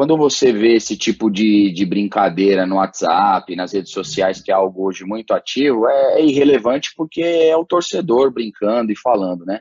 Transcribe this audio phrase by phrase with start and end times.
[0.00, 4.54] quando você vê esse tipo de, de brincadeira no WhatsApp, nas redes sociais, que é
[4.54, 9.60] algo hoje muito ativo, é, é irrelevante porque é o torcedor brincando e falando, né?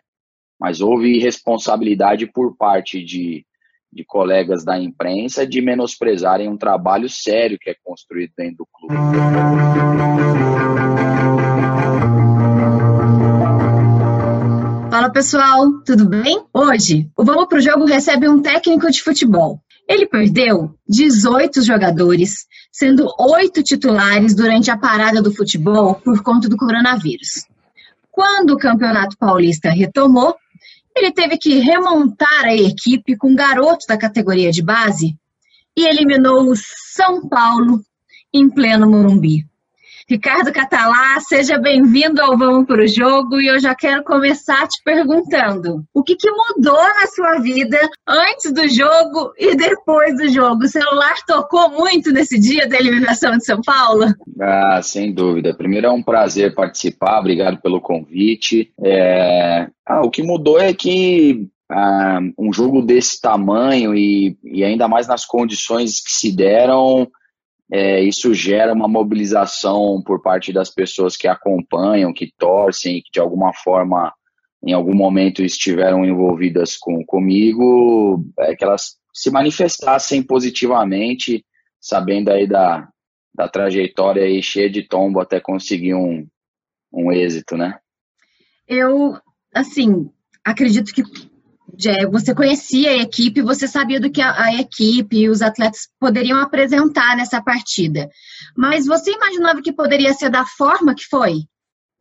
[0.57, 3.45] Mas houve responsabilidade por parte de,
[3.91, 8.95] de colegas da imprensa de menosprezarem um trabalho sério que é construído dentro do clube.
[14.89, 16.45] Fala pessoal, tudo bem?
[16.53, 19.61] Hoje, o Vamos pro Jogo recebe um técnico de futebol.
[19.89, 26.55] Ele perdeu 18 jogadores, sendo oito titulares durante a parada do futebol por conta do
[26.55, 27.47] coronavírus.
[28.11, 30.35] Quando o Campeonato Paulista retomou,
[30.95, 35.17] ele teve que remontar a equipe com garotos da categoria de base
[35.75, 37.81] e eliminou o São Paulo
[38.31, 39.48] em pleno Morumbi.
[40.09, 44.81] Ricardo Catalá, seja bem-vindo ao Vamos para o Jogo e eu já quero começar te
[44.83, 47.77] perguntando: o que, que, mudou na sua vida
[48.07, 50.63] antes do jogo e depois do jogo?
[50.63, 54.05] O celular tocou muito nesse dia da eliminação de São Paulo?
[54.41, 55.53] Ah, sem dúvida.
[55.53, 58.73] Primeiro é um prazer participar, obrigado pelo convite.
[58.83, 59.67] É...
[59.85, 65.07] Ah, o que mudou é que ah, um jogo desse tamanho e, e ainda mais
[65.07, 67.07] nas condições que se deram
[67.71, 73.19] é, isso gera uma mobilização por parte das pessoas que acompanham, que torcem, que de
[73.19, 74.11] alguma forma,
[74.63, 81.45] em algum momento estiveram envolvidas com, comigo, é, que elas se manifestassem positivamente,
[81.79, 82.89] sabendo aí da,
[83.33, 86.27] da trajetória aí cheia de tombo até conseguir um,
[86.91, 87.77] um êxito, né?
[88.67, 89.17] Eu,
[89.53, 90.09] assim,
[90.43, 91.03] acredito que
[92.11, 96.39] você conhecia a equipe, você sabia do que a, a, equipe e os atletas poderiam
[96.39, 98.09] apresentar nessa partida.
[98.55, 101.43] Mas você imaginava que poderia ser da forma que foi?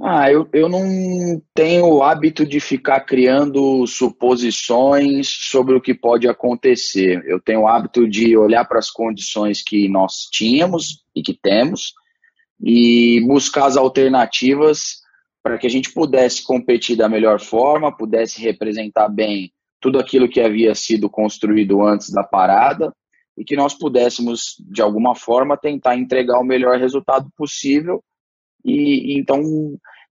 [0.00, 6.28] Ah, eu, eu não tenho o hábito de ficar criando suposições sobre o que pode
[6.28, 7.24] acontecer.
[7.26, 11.94] Eu tenho o hábito de olhar para as condições que nós tínhamos e que temos
[12.60, 15.00] e buscar as alternativas
[15.42, 20.40] para que a gente pudesse competir da melhor forma, pudesse representar bem tudo aquilo que
[20.40, 22.92] havia sido construído antes da parada
[23.36, 28.02] e que nós pudéssemos, de alguma forma, tentar entregar o melhor resultado possível.
[28.64, 29.40] E, então,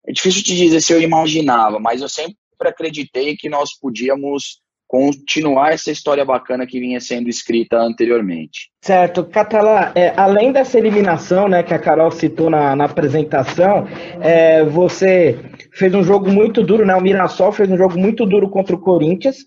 [0.08, 5.74] é difícil te dizer se eu imaginava, mas eu sempre acreditei que nós podíamos continuar
[5.74, 8.70] essa história bacana que vinha sendo escrita anteriormente.
[8.82, 9.26] Certo.
[9.26, 13.86] Catala, é, além dessa eliminação né, que a Carol citou na, na apresentação,
[14.22, 15.38] é, você
[15.78, 16.96] fez um jogo muito duro, né?
[16.96, 19.46] O Mirassol fez um jogo muito duro contra o Corinthians.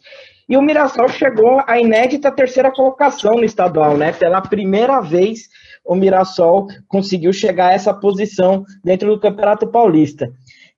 [0.48, 4.12] E o Mirassol chegou à inédita terceira colocação no estadual, né?
[4.12, 5.48] Pela primeira vez,
[5.84, 10.32] o Mirassol conseguiu chegar a essa posição dentro do Campeonato Paulista.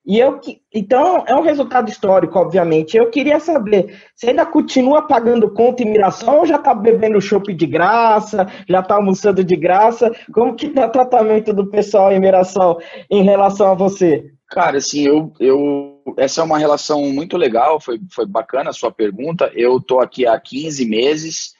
[0.04, 0.40] E eu
[0.74, 2.96] então é um resultado histórico, obviamente.
[2.96, 7.54] Eu queria saber, você ainda continua pagando conta em Mirassol ou já está bebendo chopp
[7.54, 10.10] de graça, já está almoçando de graça?
[10.32, 14.32] Como que tá o tratamento do pessoal em Mirassol em relação a você?
[14.50, 18.90] Cara, assim, eu, eu essa é uma relação muito legal, foi, foi bacana a sua
[18.90, 19.50] pergunta.
[19.54, 21.54] Eu tô aqui há 15 meses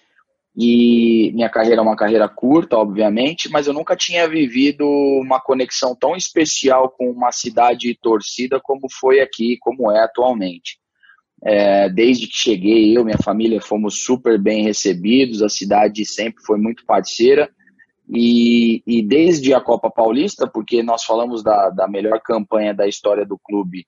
[0.55, 5.97] e minha carreira é uma carreira curta, obviamente, mas eu nunca tinha vivido uma conexão
[5.97, 10.79] tão especial com uma cidade e torcida como foi aqui, como é atualmente.
[11.43, 16.43] É, desde que cheguei, eu e minha família fomos super bem recebidos, a cidade sempre
[16.45, 17.51] foi muito parceira.
[18.15, 23.25] E, e desde a Copa Paulista, porque nós falamos da, da melhor campanha da história
[23.25, 23.87] do clube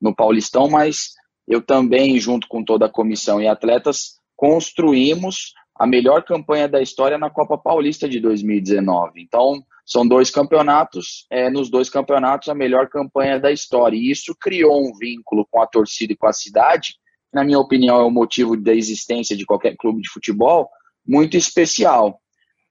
[0.00, 1.10] no Paulistão, mas
[1.46, 7.18] eu também, junto com toda a comissão e atletas, construímos a melhor campanha da história
[7.18, 9.20] na Copa Paulista de 2019.
[9.20, 13.96] Então, são dois campeonatos, é, nos dois campeonatos a melhor campanha da história.
[13.96, 16.94] E isso criou um vínculo com a torcida e com a cidade,
[17.30, 20.68] que, na minha opinião, é o motivo da existência de qualquer clube de futebol,
[21.06, 22.18] muito especial.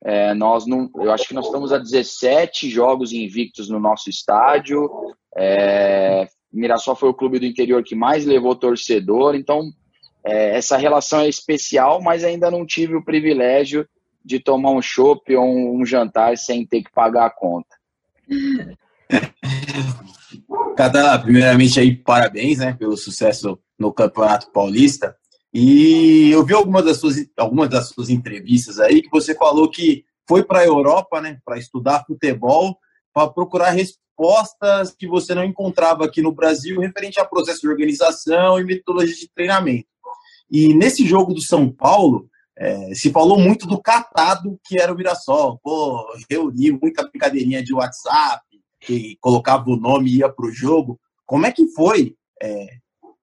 [0.03, 4.89] É, nós não, eu acho que nós estamos a 17 jogos invictos no nosso estádio.
[5.37, 9.71] É, Mirassol foi o clube do interior que mais levou torcedor, então
[10.25, 13.87] é, essa relação é especial, mas ainda não tive o privilégio
[14.23, 17.75] de tomar um chopp ou um, um jantar sem ter que pagar a conta.
[20.75, 25.15] Catala, primeiramente aí parabéns, né, pelo sucesso no Campeonato Paulista.
[25.53, 30.03] E eu vi algumas das suas algumas das suas entrevistas aí que você falou que
[30.27, 32.77] foi para a Europa, né, para estudar futebol,
[33.13, 38.59] para procurar respostas que você não encontrava aqui no Brasil referente a processo de organização
[38.59, 39.87] e metodologia de treinamento.
[40.49, 44.95] E nesse jogo do São Paulo, é, se falou muito do catado que era o
[44.95, 45.59] Mirassol.
[45.61, 48.43] Pô, reuniu muita brincadeirinha de WhatsApp,
[48.79, 50.99] que colocava o nome e ia para o jogo.
[51.25, 52.67] Como é que foi é,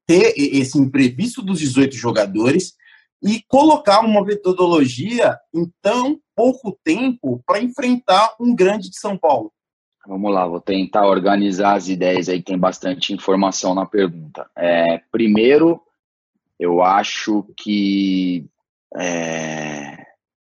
[0.07, 2.75] ter esse imprevisto dos 18 jogadores
[3.23, 9.53] e colocar uma metodologia em tão pouco tempo para enfrentar um grande de São Paulo?
[10.07, 14.51] Vamos lá, vou tentar organizar as ideias aí, tem bastante informação na pergunta.
[14.59, 15.81] É, primeiro,
[16.63, 18.47] eu acho que
[18.97, 19.97] é,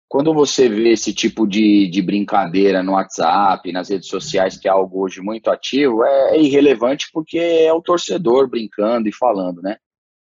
[0.06, 4.70] quando você vê esse tipo de, de brincadeira no WhatsApp, nas redes sociais, que é
[4.70, 9.79] algo hoje muito ativo, é, é irrelevante porque é o torcedor brincando e falando, né?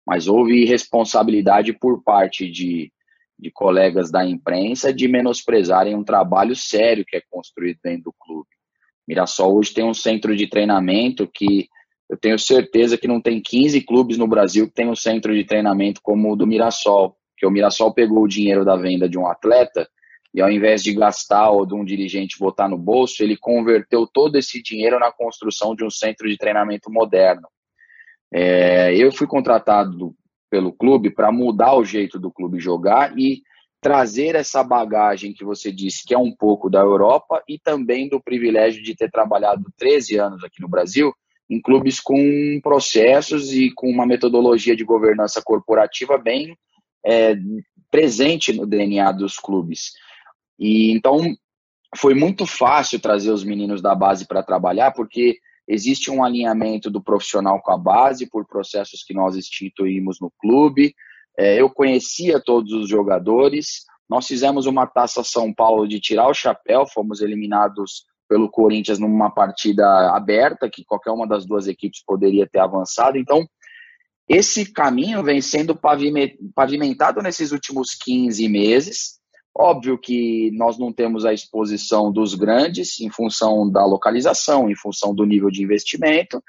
[0.06, 2.94] Mas houve responsabilidade por parte de,
[3.40, 8.50] de colegas da imprensa de menosprezarem um trabalho sério que é construído dentro do clube.
[9.08, 11.68] Mirassol hoje tem um centro de treinamento que
[12.12, 15.46] eu tenho certeza que não tem 15 clubes no Brasil que tem um centro de
[15.46, 19.26] treinamento como o do Mirassol, que o Mirassol pegou o dinheiro da venda de um
[19.26, 19.88] atleta
[20.34, 24.36] e ao invés de gastar ou de um dirigente botar no bolso, ele converteu todo
[24.36, 27.48] esse dinheiro na construção de um centro de treinamento moderno.
[28.30, 30.14] É, eu fui contratado
[30.50, 33.42] pelo clube para mudar o jeito do clube jogar e
[33.80, 38.22] trazer essa bagagem que você disse, que é um pouco da Europa, e também do
[38.22, 41.14] privilégio de ter trabalhado 13 anos aqui no Brasil,
[41.52, 46.58] em clubes com processos e com uma metodologia de governança corporativa bem
[47.06, 47.36] é,
[47.92, 49.92] presente no DNA dos clubes.
[50.58, 51.36] E então
[51.98, 57.04] foi muito fácil trazer os meninos da base para trabalhar, porque existe um alinhamento do
[57.04, 60.96] profissional com a base por processos que nós instituímos no clube.
[61.38, 63.84] É, eu conhecia todos os jogadores.
[64.10, 69.30] Nós fizemos uma taça São Paulo de tirar o chapéu, fomos eliminados pelo Corinthians numa
[69.30, 73.18] partida aberta, que qualquer uma das duas equipes poderia ter avançado.
[73.18, 73.46] Então,
[74.26, 75.78] esse caminho vem sendo
[76.56, 79.20] pavimentado nesses últimos 15 meses.
[79.54, 85.14] Óbvio que nós não temos a exposição dos grandes em função da localização, em função
[85.14, 86.42] do nível de investimento,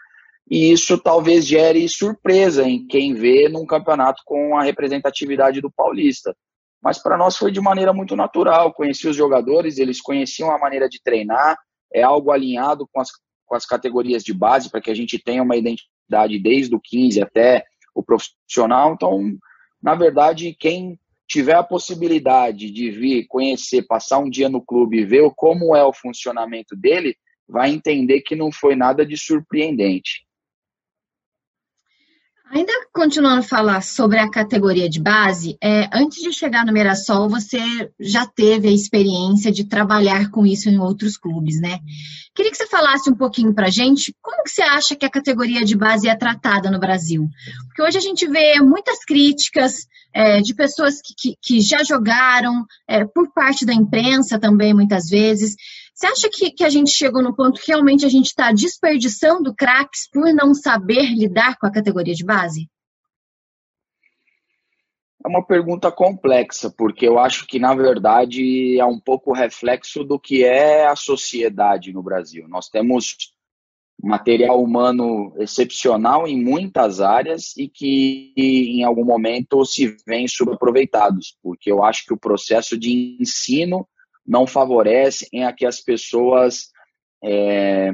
[0.49, 6.33] e isso talvez gere surpresa em quem vê num campeonato com a representatividade do Paulista.
[6.81, 8.73] Mas para nós foi de maneira muito natural.
[8.73, 11.57] Conheci os jogadores, eles conheciam a maneira de treinar,
[11.95, 13.11] é algo alinhado com as,
[13.47, 17.23] com as categorias de base para que a gente tenha uma identidade desde o 15
[17.23, 18.95] até o profissional.
[18.95, 19.37] Então,
[19.83, 25.05] na verdade, quem tiver a possibilidade de vir conhecer, passar um dia no clube e
[25.05, 27.17] ver como é o funcionamento dele,
[27.49, 30.27] vai entender que não foi nada de surpreendente.
[32.53, 37.27] Ainda continuando a falar sobre a categoria de base, é, antes de chegar no Mirassol,
[37.27, 37.59] você
[37.99, 41.79] já teve a experiência de trabalhar com isso em outros clubes, né?
[42.35, 45.11] Queria que você falasse um pouquinho para a gente como que você acha que a
[45.11, 47.27] categoria de base é tratada no Brasil.
[47.69, 52.67] Porque hoje a gente vê muitas críticas é, de pessoas que, que, que já jogaram,
[52.87, 55.55] é, por parte da imprensa também, muitas vezes.
[55.95, 59.55] Você acha que, que a gente chegou no ponto que realmente a gente está desperdiçando
[59.55, 62.69] craques por não saber lidar com a categoria de base?
[65.25, 70.19] É uma pergunta complexa, porque eu acho que, na verdade, é um pouco reflexo do
[70.19, 72.49] que é a sociedade no Brasil.
[72.49, 73.33] Nós temos
[74.03, 81.71] material humano excepcional em muitas áreas e que, em algum momento, se vêm subaproveitados, porque
[81.71, 83.87] eu acho que o processo de ensino
[84.27, 86.69] não favorecem a que as pessoas
[87.23, 87.93] é,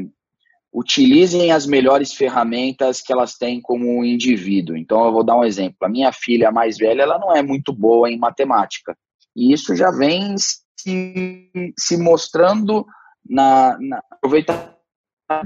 [0.72, 4.76] utilizem as melhores ferramentas que elas têm como indivíduo.
[4.76, 5.76] Então, eu vou dar um exemplo.
[5.82, 8.96] A minha filha mais velha, ela não é muito boa em matemática.
[9.34, 12.86] E isso já vem se, se mostrando
[13.28, 14.76] na, na aproveitamento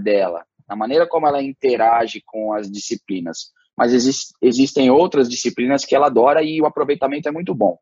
[0.03, 3.51] dela, na maneira como ela interage com as disciplinas.
[3.77, 7.79] Mas exist, existem outras disciplinas que ela adora e o aproveitamento é muito bom.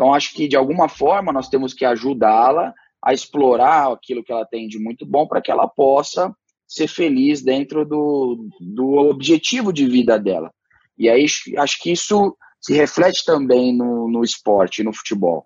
[0.00, 2.72] Então, acho que de alguma forma nós temos que ajudá-la
[3.04, 6.34] a explorar aquilo que ela tem de muito bom para que ela possa
[6.66, 10.50] ser feliz dentro do, do objetivo de vida dela.
[10.96, 11.26] E aí
[11.58, 15.44] acho que isso se reflete também no, no esporte, no futebol.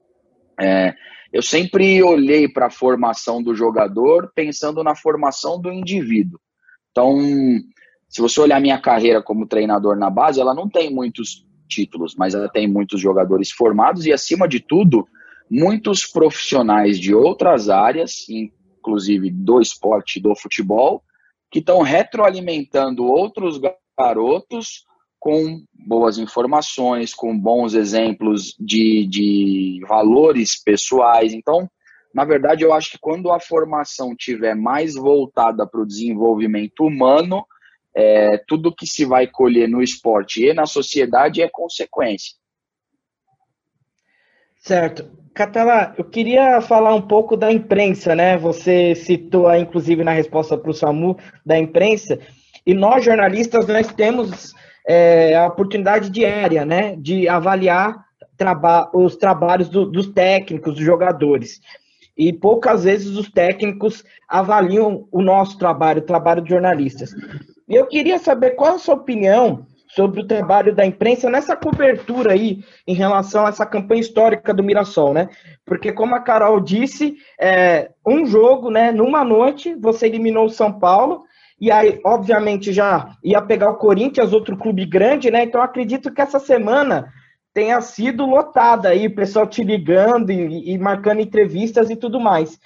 [0.60, 0.94] É,
[1.32, 6.38] eu sempre olhei para a formação do jogador pensando na formação do indivíduo.
[6.92, 7.18] Então,
[8.08, 12.34] se você olhar minha carreira como treinador na base, ela não tem muitos títulos, mas
[12.34, 15.06] ela tem muitos jogadores formados e, acima de tudo,
[15.50, 21.02] muitos profissionais de outras áreas, inclusive do esporte, do futebol,
[21.50, 23.60] que estão retroalimentando outros
[23.96, 24.84] garotos
[25.18, 31.32] com boas informações, com bons exemplos de, de valores pessoais.
[31.32, 31.68] Então,
[32.14, 37.44] na verdade, eu acho que quando a formação tiver mais voltada para o desenvolvimento humano,
[37.94, 42.34] é, tudo que se vai colher no esporte e na sociedade é consequência.
[44.58, 45.10] Certo.
[45.34, 48.36] Catala, eu queria falar um pouco da imprensa, né?
[48.38, 52.18] Você citou, inclusive, na resposta para o SAMU, da imprensa.
[52.64, 54.54] E nós, jornalistas, nós temos
[54.86, 56.96] é, a oportunidade diária, né?
[56.96, 58.04] De avaliar
[58.36, 61.60] traba os trabalhos do, dos técnicos, dos jogadores.
[62.16, 67.10] E poucas vezes os técnicos avaliam o nosso trabalho, o trabalho de jornalistas.
[67.68, 72.32] E eu queria saber qual a sua opinião sobre o trabalho da imprensa nessa cobertura
[72.32, 75.28] aí em relação a essa campanha histórica do Mirassol, né?
[75.64, 80.72] Porque como a Carol disse, é, um jogo, né, numa noite, você eliminou o São
[80.72, 81.24] Paulo,
[81.60, 85.44] e aí, obviamente, já ia pegar o Corinthians, outro clube grande, né?
[85.44, 87.12] Então acredito que essa semana
[87.54, 92.58] tenha sido lotada aí, o pessoal te ligando e, e marcando entrevistas e tudo mais.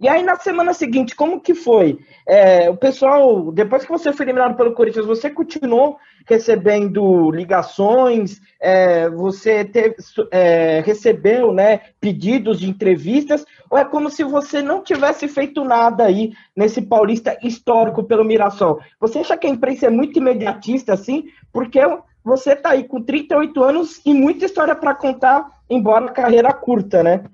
[0.00, 1.98] E aí, na semana seguinte, como que foi?
[2.24, 9.10] É, o pessoal, depois que você foi eliminado pelo Corinthians, você continuou recebendo ligações, é,
[9.10, 9.96] você teve,
[10.30, 16.04] é, recebeu né, pedidos de entrevistas, ou é como se você não tivesse feito nada
[16.04, 18.78] aí nesse paulista histórico pelo Mirassol?
[19.00, 21.24] Você acha que a imprensa é muito imediatista, assim?
[21.52, 21.80] Porque
[22.22, 27.24] você está aí com 38 anos e muita história para contar, embora carreira curta, né?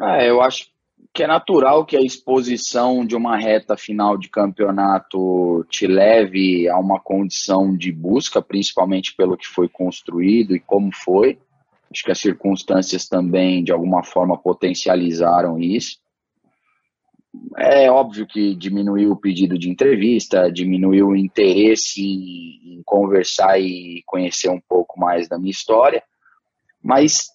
[0.00, 0.66] É, eu acho
[1.12, 6.78] que é natural que a exposição de uma reta final de campeonato te leve a
[6.78, 11.38] uma condição de busca, principalmente pelo que foi construído e como foi.
[11.92, 15.98] Acho que as circunstâncias também, de alguma forma, potencializaram isso.
[17.58, 24.48] É óbvio que diminuiu o pedido de entrevista, diminuiu o interesse em conversar e conhecer
[24.48, 26.02] um pouco mais da minha história,
[26.82, 27.26] mas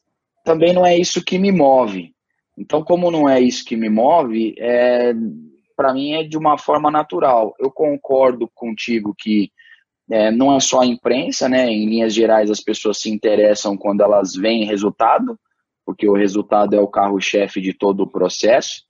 [0.43, 2.14] também não é isso que me move
[2.57, 5.13] então, como não é isso que me move, é,
[5.75, 7.53] para mim é de uma forma natural.
[7.59, 9.51] Eu concordo contigo que
[10.09, 11.67] é, não é só a imprensa, né?
[11.67, 15.37] Em linhas gerais, as pessoas se interessam quando elas veem resultado,
[15.85, 18.83] porque o resultado é o carro-chefe de todo o processo.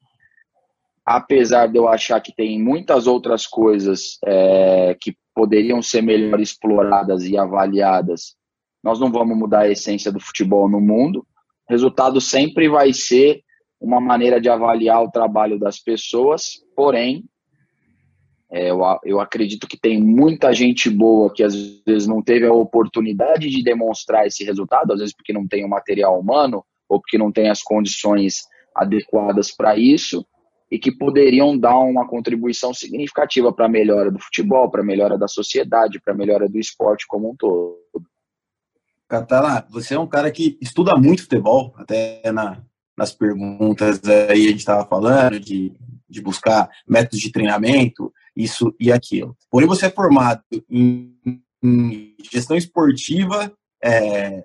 [1.06, 7.24] Apesar de eu achar que tem muitas outras coisas é, que poderiam ser melhor exploradas
[7.24, 8.36] e avaliadas,
[8.84, 11.26] nós não vamos mudar a essência do futebol no mundo.
[11.68, 13.45] O resultado sempre vai ser
[13.86, 17.24] uma maneira de avaliar o trabalho das pessoas, porém,
[18.52, 21.54] é, eu, eu acredito que tem muita gente boa que às
[21.86, 25.70] vezes não teve a oportunidade de demonstrar esse resultado, às vezes porque não tem o
[25.70, 30.26] material humano ou porque não tem as condições adequadas para isso
[30.72, 35.16] e que poderiam dar uma contribuição significativa para a melhora do futebol, para a melhora
[35.16, 37.78] da sociedade, para a melhora do esporte como um todo.
[39.08, 42.64] Catala, você é um cara que estuda muito futebol, até na,
[42.98, 45.74] nas perguntas aí a gente estava falando de,
[46.10, 49.36] de buscar métodos de treinamento, isso e aquilo.
[49.50, 51.16] Porém, você é formado em,
[51.64, 53.52] em gestão esportiva,
[53.84, 54.44] é,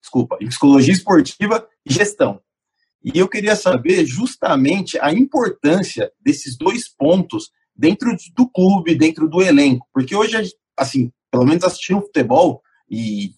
[0.00, 2.40] desculpa, em psicologia esportiva e gestão.
[3.04, 9.42] E eu queria saber justamente a importância desses dois pontos dentro do clube, dentro do
[9.42, 13.32] elenco, porque hoje, assim, pelo menos assistindo futebol, e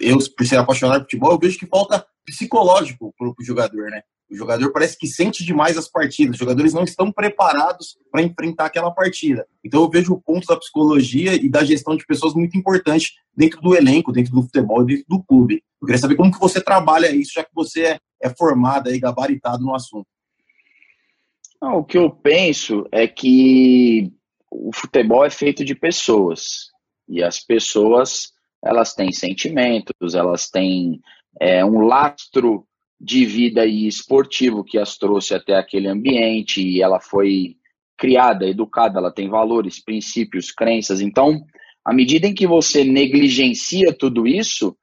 [0.00, 4.02] eu, por ser apaixonado por futebol, eu vejo que falta psicológico para o jogador, né?
[4.30, 6.36] O jogador parece que sente demais as partidas.
[6.36, 9.46] Os jogadores não estão preparados para enfrentar aquela partida.
[9.62, 13.60] Então eu vejo o ponto da psicologia e da gestão de pessoas muito importante dentro
[13.60, 15.62] do elenco, dentro do futebol, dentro do clube.
[15.80, 18.98] Eu queria saber como que você trabalha isso, já que você é, é formado e
[18.98, 20.06] gabaritado no assunto.
[21.60, 24.10] Não, o que eu penso é que
[24.50, 26.70] o futebol é feito de pessoas
[27.06, 28.32] e as pessoas
[28.64, 31.00] elas têm sentimentos, elas têm
[31.40, 32.66] é, um lastro
[33.00, 37.56] de vida e esportivo que as trouxe até aquele ambiente e ela foi
[37.96, 41.00] criada, educada, ela tem valores, princípios, crenças.
[41.00, 41.44] Então,
[41.84, 44.76] à medida em que você negligencia tudo isso,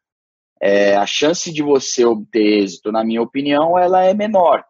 [0.62, 4.64] é, a chance de você obter êxito, na minha opinião, ela é menor,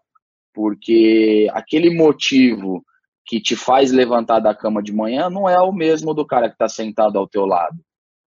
[0.54, 2.84] porque aquele motivo
[3.26, 6.56] que te faz levantar da cama de manhã não é o mesmo do cara que
[6.56, 7.78] está sentado ao teu lado.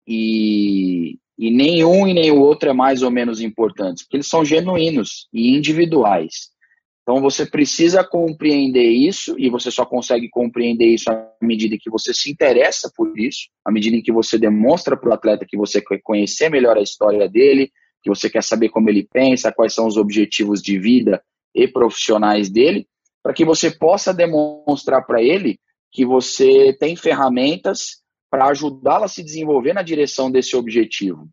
[0.07, 4.45] E, e nenhum e nem o outro é mais ou menos importante, porque eles são
[4.45, 6.55] genuínos e individuais.
[7.03, 12.15] Então você precisa compreender isso e você só consegue compreender isso à medida que você
[12.15, 15.83] se interessa por isso, à medida em que você demonstra para o atleta que você
[15.83, 17.71] quer conhecer melhor a história dele,
[18.03, 21.23] que você quer saber como ele pensa, quais são os objetivos de vida
[21.55, 22.87] e profissionais dele,
[23.23, 25.59] para que você possa demonstrar para ele
[25.93, 28.03] que você tem ferramentas
[28.35, 31.29] para ajudá-la a se desenvolver na direção desse objetivo.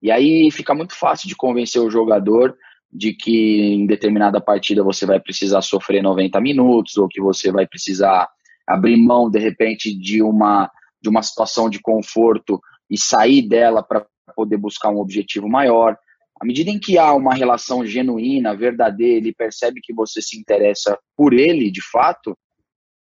[0.00, 2.56] E aí fica muito fácil de convencer o jogador
[2.88, 7.66] de que em determinada partida você vai precisar sofrer 90 minutos ou que você vai
[7.66, 8.28] precisar
[8.64, 10.70] abrir mão de repente de uma
[11.02, 14.06] de uma situação de conforto e sair dela para
[14.36, 15.98] poder buscar um objetivo maior.
[16.40, 20.96] À medida em que há uma relação genuína, verdadeira, ele percebe que você se interessa
[21.16, 22.38] por ele de fato,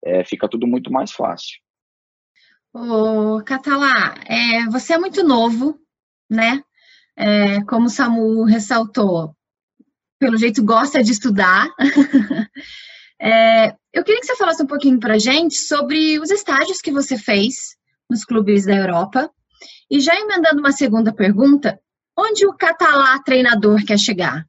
[0.05, 1.57] é, fica tudo muito mais fácil.
[2.73, 5.79] Ô, Catalá, é, você é muito novo,
[6.29, 6.63] né?
[7.19, 9.35] é, como o Samu ressaltou,
[10.17, 11.67] pelo jeito gosta de estudar.
[13.21, 17.17] é, eu queria que você falasse um pouquinho para gente sobre os estágios que você
[17.17, 17.75] fez
[18.09, 19.29] nos clubes da Europa.
[19.91, 21.77] E já emendando uma segunda pergunta,
[22.17, 24.45] onde o catalá treinador quer chegar?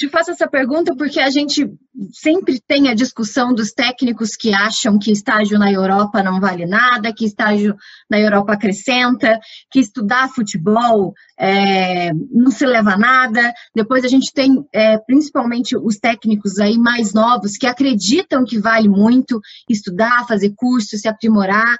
[0.00, 1.70] Te faço essa pergunta porque a gente
[2.10, 7.12] sempre tem a discussão dos técnicos que acham que estágio na Europa não vale nada,
[7.12, 7.76] que estágio
[8.08, 9.38] na Europa acrescenta,
[9.70, 13.52] que estudar futebol é, não se leva a nada.
[13.76, 18.88] Depois a gente tem é, principalmente os técnicos aí mais novos que acreditam que vale
[18.88, 19.38] muito
[19.68, 21.76] estudar, fazer curso, se aprimorar.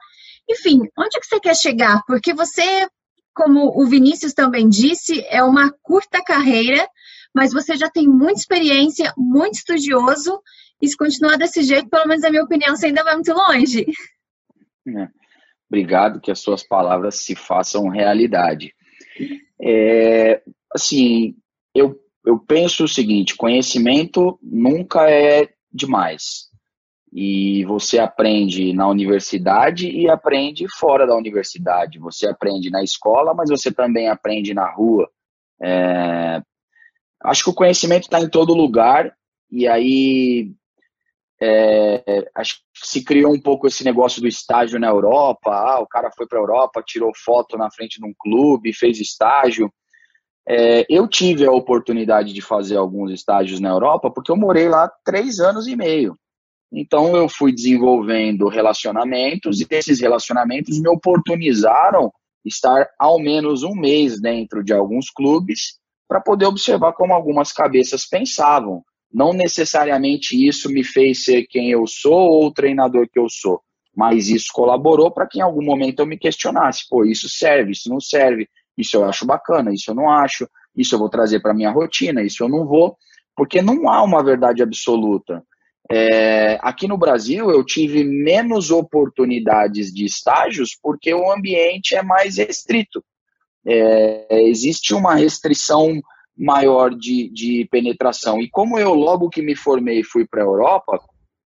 [0.47, 2.03] Enfim, onde é que você quer chegar?
[2.07, 2.87] Porque você,
[3.35, 6.87] como o Vinícius também disse, é uma curta carreira
[7.35, 10.41] mas você já tem muita experiência, muito estudioso,
[10.81, 13.87] e se continuar desse jeito, pelo menos na minha opinião, você ainda vai muito longe.
[14.89, 15.09] É.
[15.69, 18.75] Obrigado, que as suas palavras se façam realidade.
[19.63, 20.43] É,
[20.75, 21.37] assim,
[21.73, 21.97] eu,
[22.27, 26.51] eu penso o seguinte: conhecimento nunca é demais.
[27.13, 31.99] E você aprende na universidade e aprende fora da universidade.
[31.99, 35.09] Você aprende na escola, mas você também aprende na rua.
[35.61, 36.41] É,
[37.23, 39.15] Acho que o conhecimento está em todo lugar,
[39.51, 40.53] e aí
[41.43, 45.51] é, acho que se criou um pouco esse negócio do estágio na Europa.
[45.51, 49.01] Ah, o cara foi para a Europa, tirou foto na frente de um clube, fez
[49.01, 49.73] estágio.
[50.47, 54.91] É, eu tive a oportunidade de fazer alguns estágios na Europa porque eu morei lá
[55.05, 56.15] três anos e meio.
[56.73, 62.13] Então eu fui desenvolvendo relacionamentos e esses relacionamentos me oportunizaram
[62.45, 65.80] estar ao menos um mês dentro de alguns clubes
[66.11, 68.83] para poder observar como algumas cabeças pensavam.
[69.13, 73.61] Não necessariamente isso me fez ser quem eu sou ou o treinador que eu sou,
[73.97, 77.89] mas isso colaborou para que em algum momento eu me questionasse: pô, isso serve, isso
[77.89, 81.55] não serve, isso eu acho bacana, isso eu não acho, isso eu vou trazer para
[81.55, 82.97] minha rotina, isso eu não vou,
[83.37, 85.45] porque não há uma verdade absoluta.
[85.89, 92.37] É, aqui no Brasil eu tive menos oportunidades de estágios porque o ambiente é mais
[92.37, 93.01] restrito
[93.67, 96.01] é, existe uma restrição
[96.37, 98.41] maior de, de penetração.
[98.41, 100.99] E como eu, logo que me formei, fui para a Europa,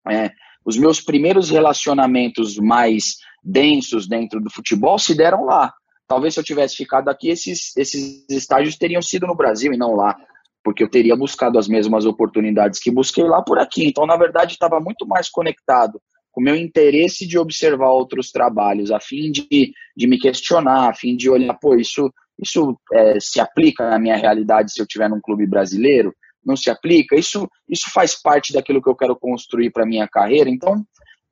[0.08, 0.30] é,
[0.64, 5.72] os meus primeiros relacionamentos mais densos dentro do futebol se deram lá.
[6.06, 9.94] Talvez se eu tivesse ficado aqui, esses, esses estágios teriam sido no Brasil e não
[9.94, 10.16] lá,
[10.64, 13.86] porque eu teria buscado as mesmas oportunidades que busquei lá por aqui.
[13.86, 16.00] Então, na verdade, estava muito mais conectado
[16.38, 21.16] o meu interesse de observar outros trabalhos, a fim de, de me questionar, a fim
[21.16, 25.20] de olhar, pô, isso, isso é, se aplica na minha realidade se eu estiver num
[25.20, 26.14] clube brasileiro?
[26.46, 27.18] Não se aplica?
[27.18, 30.48] Isso, isso faz parte daquilo que eu quero construir para minha carreira?
[30.48, 30.84] Então,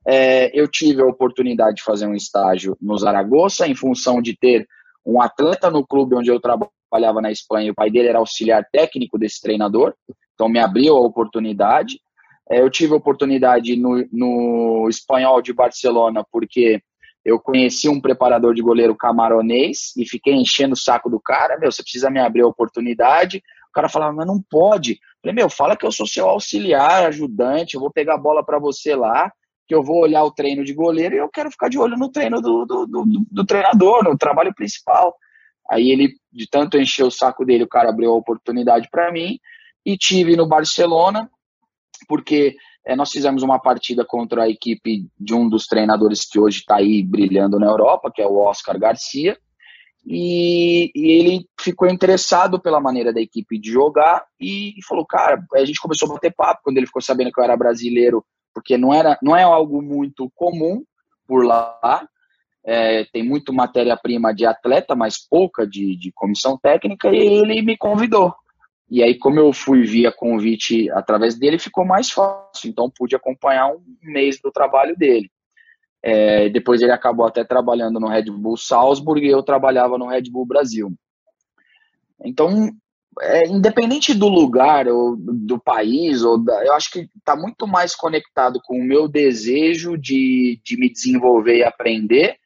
[0.05, 4.67] é, eu tive a oportunidade de fazer um estágio no Zaragoza, em função de ter
[5.05, 9.17] um atleta no clube onde eu trabalhava na Espanha, o pai dele era auxiliar técnico
[9.17, 9.93] desse treinador,
[10.33, 11.97] então me abriu a oportunidade.
[12.49, 16.81] É, eu tive oportunidade no, no espanhol de Barcelona, porque
[17.25, 21.57] eu conheci um preparador de goleiro camaronês e fiquei enchendo o saco do cara.
[21.59, 23.43] Meu, você precisa me abrir a oportunidade.
[23.69, 24.97] O cara falava, mas não pode.
[25.21, 28.57] falei, meu, fala que eu sou seu auxiliar, ajudante, eu vou pegar a bola para
[28.59, 29.29] você lá,
[29.67, 32.09] que eu vou olhar o treino de goleiro e eu quero ficar de olho no
[32.09, 35.13] treino do, do, do, do treinador, no trabalho principal.
[35.69, 39.37] Aí ele, de tanto encher o saco dele, o cara abriu a oportunidade para mim
[39.85, 41.29] e tive no Barcelona
[42.07, 42.55] porque
[42.85, 46.77] é, nós fizemos uma partida contra a equipe de um dos treinadores que hoje está
[46.77, 49.37] aí brilhando na Europa, que é o Oscar Garcia,
[50.09, 55.43] e, e, ele ficou interessado pela maneira da equipe de jogar e, e, falou, cara,
[55.53, 58.77] a gente começou a bater papo quando ele ficou sabendo que eu era brasileiro, porque
[58.77, 60.81] não, era, não é algo muito comum
[61.27, 62.07] por lá,
[62.65, 67.75] é, tem muito matéria-prima de atleta, mas pouca de, de comissão técnica, e ele me
[67.75, 68.33] convidou.
[68.89, 72.69] E aí, como eu fui via convite através dele, ficou mais fácil.
[72.69, 75.29] Então, pude acompanhar um mês do trabalho dele.
[76.01, 80.29] É, depois ele acabou até trabalhando no Red Bull Salzburg e eu trabalhava no Red
[80.31, 80.93] Bull Brasil.
[82.23, 82.71] Então,
[83.21, 87.95] é, independente do lugar ou do país, ou da, eu acho que está muito mais
[87.95, 92.37] conectado com o meu desejo de, de me desenvolver e aprender.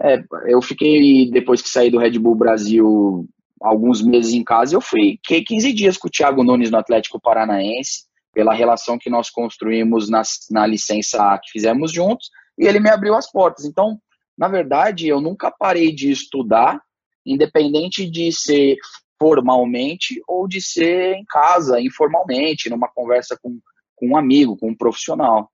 [0.00, 3.28] É, eu fiquei, depois que saí do Red Bull Brasil,
[3.62, 8.04] alguns meses em casa, eu fiquei 15 dias com o Thiago Nunes no Atlético Paranaense,
[8.32, 12.90] pela relação que nós construímos na, na licença A que fizemos juntos, e ele me
[12.90, 13.64] abriu as portas.
[13.64, 13.98] Então,
[14.36, 16.80] na verdade, eu nunca parei de estudar,
[17.24, 18.76] independente de ser
[19.18, 23.60] formalmente ou de ser em casa, informalmente, numa conversa com,
[23.94, 25.48] com um amigo, com um profissional.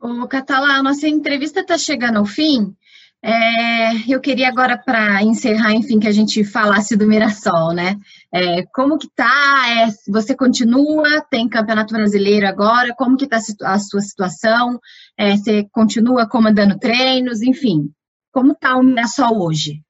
[0.00, 2.76] Ô, Catalá, nossa entrevista está chegando ao fim.
[3.22, 7.96] É, eu queria agora, para encerrar, enfim, que a gente falasse do Mirassol, né?
[8.32, 9.64] É, como que tá?
[9.68, 11.20] É, você continua?
[11.28, 12.94] Tem Campeonato Brasileiro agora?
[12.96, 14.78] Como que tá a sua situação?
[15.18, 17.42] É, você continua comandando treinos?
[17.42, 17.90] Enfim,
[18.32, 19.82] como tá o Mirassol hoje?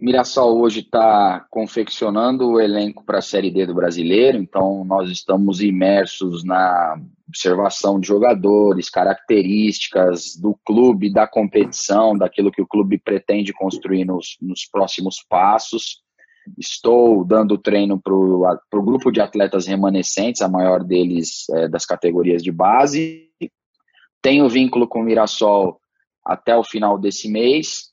[0.00, 5.60] Mirassol hoje está confeccionando o elenco para a Série D do Brasileiro, então nós estamos
[5.60, 13.52] imersos na observação de jogadores, características do clube, da competição, daquilo que o clube pretende
[13.52, 16.00] construir nos, nos próximos passos.
[16.56, 22.40] Estou dando treino para o grupo de atletas remanescentes, a maior deles é, das categorias
[22.40, 23.28] de base.
[24.22, 25.80] Tenho vínculo com o Mirassol
[26.24, 27.88] até o final desse mês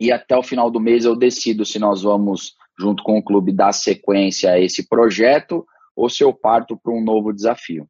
[0.00, 3.52] e até o final do mês eu decido se nós vamos, junto com o clube,
[3.52, 7.86] dar sequência a esse projeto ou se eu parto para um novo desafio.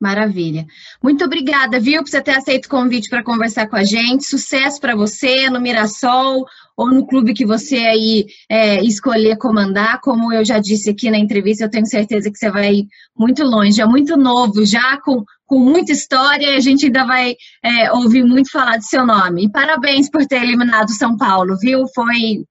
[0.00, 0.66] Maravilha.
[1.02, 4.24] Muito obrigada, viu, por você ter aceito o convite para conversar com a gente.
[4.24, 10.00] Sucesso para você no Mirassol ou no clube que você aí é, escolher comandar.
[10.00, 12.84] Como eu já disse aqui na entrevista, eu tenho certeza que você vai
[13.14, 13.82] muito longe.
[13.82, 18.24] É muito novo, já com, com muita história, e a gente ainda vai é, ouvir
[18.24, 19.44] muito falar do seu nome.
[19.44, 21.84] E parabéns por ter eliminado São Paulo, viu?
[21.94, 22.42] Foi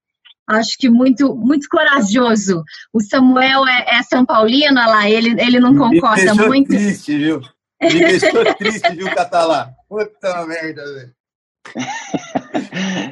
[0.50, 2.64] acho que muito muito corajoso.
[2.94, 6.70] O Samuel é, é São Paulino, olha lá, ele, ele não concorda Me muito.
[6.70, 7.42] triste, viu?
[7.82, 9.72] Me deixou triste, viu, Catalá?
[9.88, 11.20] Puta merda, velho.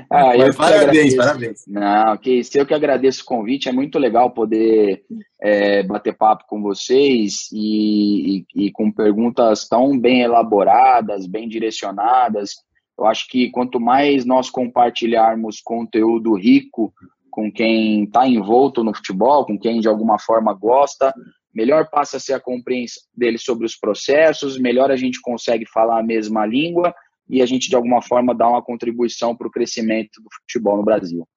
[0.09, 1.63] ah, parabéns, parabéns.
[1.67, 3.69] Não, que isso, eu que agradeço o convite.
[3.69, 5.03] É muito legal poder
[5.41, 12.51] é, bater papo com vocês e, e, e, com perguntas tão bem elaboradas, bem direcionadas.
[12.97, 16.91] Eu acho que quanto mais nós compartilharmos conteúdo rico
[17.37, 21.13] com quem está envolto no futebol, com quem de alguma forma gosta,
[21.53, 25.99] melhor passa a ser a compreensão dele sobre os processos, melhor a gente consegue falar
[25.99, 26.91] a mesma língua
[27.29, 30.83] e a gente, de alguma forma, dá uma contribuição para o crescimento do futebol no
[30.83, 31.27] Brasil.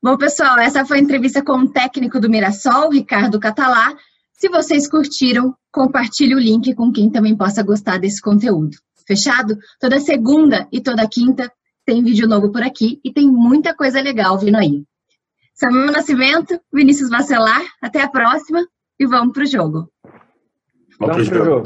[0.00, 3.92] Bom, pessoal, essa foi a entrevista com o técnico do Mirassol, Ricardo Catalá.
[4.32, 8.76] Se vocês curtiram, compartilhe o link com quem também possa gostar desse conteúdo.
[9.04, 9.58] Fechado?
[9.80, 11.50] Toda segunda e toda quinta
[11.84, 14.84] tem vídeo novo por aqui e tem muita coisa legal vindo aí.
[15.60, 18.66] Samuel Nascimento, Vinícius Vacelar, até a próxima
[18.98, 19.90] e vamos pro jogo.
[20.98, 21.64] Vamos, vamos pro jogo.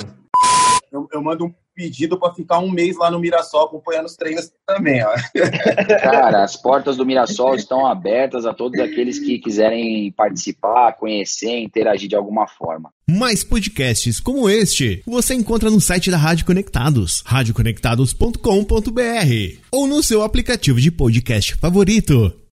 [0.90, 4.50] Eu, eu mando um pedido para ficar um mês lá no Mirassol acompanhando os treinos
[4.66, 5.00] também.
[5.04, 5.14] Ó.
[6.02, 12.08] Cara, as portas do Mirassol estão abertas a todos aqueles que quiserem participar, conhecer, interagir
[12.08, 12.90] de alguma forma.
[13.08, 20.24] Mais podcasts como este você encontra no site da Rádio Conectados, radioconectados.com.br ou no seu
[20.24, 22.43] aplicativo de podcast favorito.